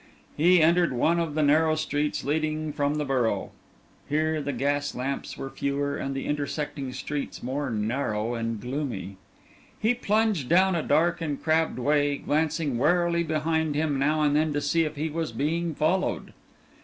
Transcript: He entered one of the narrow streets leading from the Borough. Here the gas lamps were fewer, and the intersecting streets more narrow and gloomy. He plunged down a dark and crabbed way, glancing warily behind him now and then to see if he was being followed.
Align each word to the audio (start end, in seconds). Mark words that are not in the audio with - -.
He 0.35 0.63
entered 0.63 0.93
one 0.93 1.19
of 1.19 1.35
the 1.35 1.43
narrow 1.43 1.75
streets 1.75 2.23
leading 2.23 2.73
from 2.73 2.95
the 2.95 3.05
Borough. 3.05 3.51
Here 4.09 4.41
the 4.41 4.51
gas 4.51 4.95
lamps 4.95 5.37
were 5.37 5.51
fewer, 5.51 5.95
and 5.95 6.15
the 6.15 6.25
intersecting 6.25 6.91
streets 6.93 7.43
more 7.43 7.69
narrow 7.69 8.33
and 8.33 8.59
gloomy. 8.59 9.17
He 9.79 9.93
plunged 9.93 10.49
down 10.49 10.73
a 10.75 10.81
dark 10.81 11.21
and 11.21 11.39
crabbed 11.39 11.77
way, 11.77 12.17
glancing 12.17 12.79
warily 12.79 13.21
behind 13.21 13.75
him 13.75 13.99
now 13.99 14.23
and 14.23 14.35
then 14.35 14.53
to 14.53 14.59
see 14.61 14.85
if 14.85 14.95
he 14.95 15.11
was 15.11 15.31
being 15.31 15.75
followed. 15.75 16.33